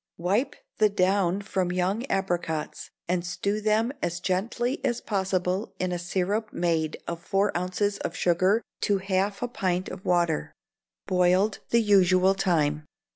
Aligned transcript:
Wipe 0.17 0.55
the 0.79 0.89
down 0.89 1.43
from 1.43 1.71
young 1.71 2.07
apricots, 2.07 2.89
and 3.07 3.23
stew 3.23 3.61
them 3.61 3.93
as 4.01 4.19
gently 4.19 4.83
as 4.83 4.99
possible 4.99 5.75
in 5.77 5.91
a 5.91 5.99
syrup 5.99 6.51
made 6.51 6.97
of 7.07 7.21
four 7.23 7.55
ounces 7.55 7.99
of 7.99 8.15
sugar 8.15 8.63
to 8.81 8.97
half 8.97 9.43
a 9.43 9.47
pint 9.47 9.89
of 9.89 10.03
water, 10.03 10.55
boiled 11.05 11.59
the 11.69 11.81
usual 11.83 12.33
time. 12.33 12.83